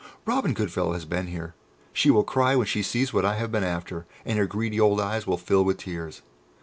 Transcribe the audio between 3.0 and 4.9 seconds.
what I have been after, and her greedy